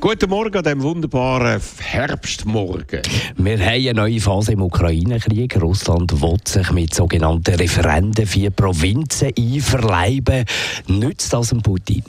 Guten 0.00 0.30
Morgen 0.30 0.56
an 0.56 0.62
diesem 0.62 0.82
wunderbaren 0.82 1.60
Herbstmorgen. 1.80 3.02
Wir 3.36 3.58
haben 3.58 3.62
eine 3.62 3.94
neue 3.94 4.20
Phase 4.20 4.52
im 4.52 4.62
Ukraine-Krieg. 4.62 5.60
Russland 5.60 6.22
will 6.22 6.36
sich 6.46 6.70
mit 6.70 6.94
sogenannten 6.94 7.56
Referenden 7.56 8.24
vier 8.24 8.50
Provinzen 8.50 9.32
einverleiben. 9.36 10.44
Nützt 10.86 11.32
das 11.32 11.48
dem 11.48 11.62
Putin? 11.62 12.04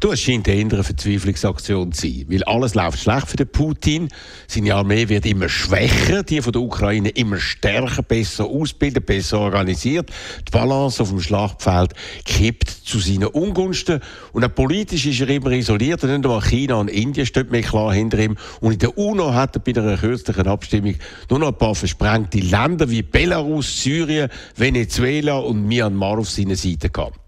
Du, 0.00 0.16
scheint 0.16 0.48
eher 0.48 0.60
eine 0.60 0.82
Verzweiflungsaktion 0.82 1.92
zu 1.92 2.06
sein, 2.06 2.24
weil 2.30 2.42
alles 2.44 2.74
läuft 2.74 3.00
schlecht 3.00 3.28
für 3.28 3.36
den 3.36 3.52
Putin. 3.52 4.08
Seine 4.46 4.74
Armee 4.74 5.10
wird 5.10 5.26
immer 5.26 5.50
schwächer, 5.50 6.22
die 6.22 6.40
von 6.40 6.54
der 6.54 6.62
Ukraine 6.62 7.10
immer 7.10 7.36
stärker, 7.36 8.02
besser 8.02 8.46
ausgebildet, 8.46 9.04
besser 9.04 9.40
organisiert. 9.40 10.08
Die 10.48 10.50
Balance 10.52 11.02
auf 11.02 11.10
dem 11.10 11.20
Schlachtfeld 11.20 11.92
kippt 12.24 12.70
zu 12.70 12.98
seinen 12.98 13.26
Ungunsten. 13.26 14.00
Und 14.32 14.42
auch 14.42 14.54
politisch 14.54 15.04
ist 15.04 15.20
er 15.20 15.28
immer 15.28 15.50
isoliert. 15.50 16.02
Nicht 16.02 16.14
einmal 16.14 16.40
China 16.40 16.76
und 16.76 16.88
Indien 16.88 17.26
stehen 17.26 17.50
mehr 17.50 17.60
klar 17.60 17.92
hinter 17.92 18.20
ihm. 18.20 18.38
Und 18.62 18.72
in 18.72 18.78
der 18.78 18.96
UNO 18.96 19.34
hat 19.34 19.56
er 19.56 19.60
bei 19.60 19.78
einer 19.78 19.98
kürzlichen 19.98 20.46
Abstimmung 20.46 20.94
nur 21.28 21.40
noch 21.40 21.48
ein 21.48 21.58
paar 21.58 21.74
versprengte 21.74 22.38
Länder 22.38 22.88
wie 22.88 23.02
Belarus, 23.02 23.82
Syrien, 23.82 24.30
Venezuela 24.56 25.36
und 25.40 25.68
Myanmar 25.68 26.16
auf 26.16 26.30
seiner 26.30 26.56
Seite 26.56 26.88
gehabt. 26.88 27.20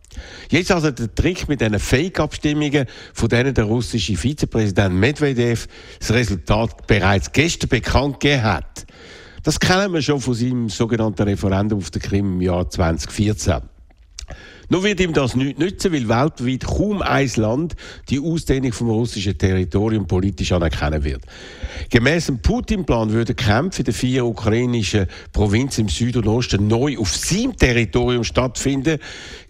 Jetzt 0.50 0.70
also 0.70 0.90
der 0.90 1.14
Trick 1.14 1.48
mit 1.48 1.60
diesen 1.60 1.78
Fake-Abstimmungen, 1.78 2.86
von 3.14 3.28
denen 3.28 3.54
der 3.54 3.64
russische 3.64 4.16
Vizepräsident 4.16 4.94
Medvedev 4.94 5.66
das 5.98 6.12
Resultat 6.12 6.86
bereits 6.86 7.32
gestern 7.32 7.68
bekannt 7.68 8.20
gegeben 8.20 8.42
hat. 8.42 8.86
Das 9.42 9.58
kennen 9.58 9.92
wir 9.92 10.02
schon 10.02 10.20
von 10.20 10.34
seinem 10.34 10.68
sogenannten 10.68 11.22
Referendum 11.22 11.80
auf 11.80 11.90
der 11.90 12.00
Krim 12.00 12.34
im 12.34 12.40
Jahr 12.40 12.68
2014. 12.68 13.71
Nur 14.72 14.84
wird 14.84 15.00
ihm 15.00 15.12
das 15.12 15.36
nicht 15.36 15.58
nützen, 15.58 15.92
weil 15.92 16.08
weltweit 16.08 16.64
kaum 16.64 17.02
ein 17.02 17.30
Land 17.36 17.76
die 18.08 18.18
Ausdehnung 18.18 18.72
vom 18.72 18.88
russischen 18.88 19.36
Territorium 19.36 20.06
politisch 20.06 20.50
anerkennen 20.50 21.04
wird. 21.04 21.20
Gemäss 21.90 22.24
dem 22.24 22.38
Putin-Plan 22.38 23.12
würden 23.12 23.36
Kämpfe 23.36 23.80
in 23.80 23.84
den 23.84 23.92
vier 23.92 24.24
ukrainischen 24.24 25.08
Provinzen 25.30 25.82
im 25.82 25.88
Süden 25.90 26.22
und 26.22 26.28
Osten 26.28 26.68
neu 26.68 26.96
auf 26.96 27.14
seinem 27.14 27.54
Territorium 27.54 28.24
stattfinden, 28.24 28.98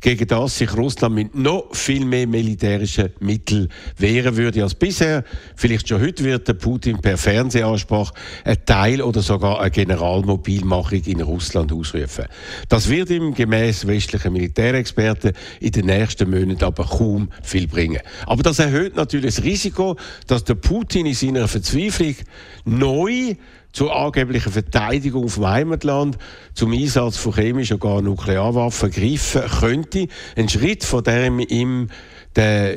gegen 0.01 0.27
das 0.27 0.59
sich 0.59 0.77
Russland 0.77 1.15
mit 1.15 1.37
noch 1.37 1.73
viel 1.73 2.05
mehr 2.05 2.27
militärischen 2.27 3.11
Mitteln 3.21 3.69
wehren 3.99 4.37
würde 4.37 4.65
als 4.65 4.75
bisher. 4.75 5.23
Vielleicht 5.55 5.87
schon 5.87 6.01
heute 6.01 6.25
wird 6.25 6.49
der 6.49 6.55
Putin 6.55 7.01
per 7.01 7.17
Fernsehansprache 7.17 8.13
ein 8.45 8.59
Teil 8.67 9.01
oder 9.01 9.23
sogar 9.23 9.61
eine 9.61 9.71
Generalmobilmachung 9.71 11.03
in 11.05 11.21
Russland 11.21 11.73
ausrufen. 11.73 12.25
Das 12.69 12.89
wird 12.89 13.11
ihm 13.11 13.33
gemäß 13.35 13.87
westlichen 13.87 14.33
Militärexperten 14.33 15.12
Experten 15.13 15.33
in 15.61 15.73
den 15.73 15.87
nächsten 15.87 16.31
Monaten 16.31 16.65
aber 16.65 16.85
kaum 16.85 17.29
viel 17.43 17.67
bringen. 17.67 18.01
Aber 18.27 18.43
das 18.43 18.59
erhöht 18.59 18.97
natürlich 18.97 19.37
das 19.37 19.45
Risiko, 19.45 19.97
dass 20.27 20.45
der 20.45 20.55
Putin 20.55 21.07
in 21.07 21.15
seiner 21.15 21.49
Verzweiflung 21.49 22.17
neu 22.65 23.35
zur 23.73 23.97
angeblichen 23.97 24.53
Verteidigung 24.53 25.29
vom 25.29 25.49
Heimatland 25.49 26.19
zum 26.53 26.73
Einsatz 26.73 27.17
von 27.17 27.35
chemischen 27.35 27.81
oder 27.81 28.03
Nuklearwaffen 28.03 28.91
greifen 28.91 29.43
könnte. 29.61 30.09
Ein 30.37 30.49
Schritt, 30.49 30.85
von 30.85 31.03
dem 31.03 31.39
ihm 31.41 31.89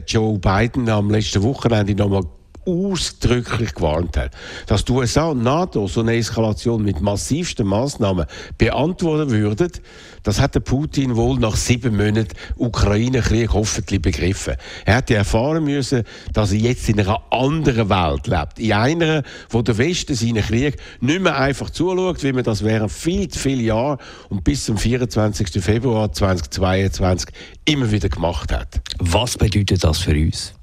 Joe 0.07 0.39
Biden 0.39 0.89
am 0.89 1.09
letzten 1.09 1.43
Wochenende 1.43 1.95
nochmal 1.95 2.23
ausdrücklich 2.65 3.73
gewarnt 3.73 4.17
hat, 4.17 4.31
dass 4.67 4.85
die 4.85 4.91
USA 4.91 5.25
und 5.25 5.43
NATO 5.43 5.87
so 5.87 6.01
eine 6.01 6.15
Eskalation 6.15 6.83
mit 6.83 7.01
massivsten 7.01 7.67
Maßnahmen 7.67 8.25
beantworten 8.57 9.31
würden, 9.31 9.71
das 10.23 10.41
hat 10.41 10.55
der 10.55 10.59
Putin 10.59 11.15
wohl 11.15 11.37
nach 11.37 11.55
sieben 11.55 11.95
Monaten 11.95 12.35
Ukraine-Krieg 12.57 13.53
hoffentlich 13.53 14.01
begriffen. 14.01 14.55
Er 14.83 14.97
hätte 14.97 15.13
erfahren 15.13 15.63
müssen, 15.63 16.03
dass 16.33 16.51
er 16.51 16.57
jetzt 16.57 16.89
in 16.89 16.99
einer 16.99 17.21
anderen 17.31 17.89
Welt 17.89 18.25
lebt. 18.25 18.59
In 18.59 18.73
einer, 18.73 19.23
wo 19.49 19.61
der 19.61 19.77
Westen 19.77 20.15
seinen 20.15 20.43
Krieg 20.43 20.77
nicht 20.99 21.21
mehr 21.21 21.37
einfach 21.37 21.69
zuschaut, 21.69 22.23
wie 22.23 22.33
man 22.33 22.43
das 22.43 22.63
während 22.63 22.91
viel, 22.91 23.29
viele 23.29 23.61
Jahre 23.61 23.99
und 24.29 24.43
bis 24.43 24.65
zum 24.65 24.77
24. 24.77 25.63
Februar 25.63 26.11
2022 26.11 27.29
immer 27.65 27.91
wieder 27.91 28.09
gemacht 28.09 28.51
hat. 28.51 28.81
Was 28.97 29.37
bedeutet 29.37 29.83
das 29.83 29.99
für 29.99 30.15
uns? 30.15 30.53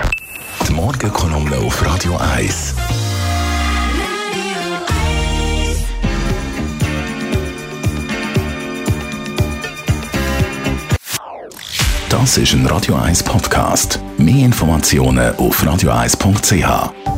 Die 0.67 0.73
Morgenkolumne 0.73 1.57
auf 1.57 1.85
Radio 1.85 2.17
1. 2.17 2.75
Das 12.09 12.38
ist 12.38 12.53
ein 12.53 12.66
Radio 12.67 12.95
1 12.95 13.23
Podcast. 13.23 14.00
Mehr 14.17 14.45
Informationen 14.45 15.35
auf 15.35 15.61
radio1.ch. 15.63 17.15